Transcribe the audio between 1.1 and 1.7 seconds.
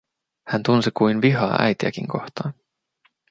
vihaa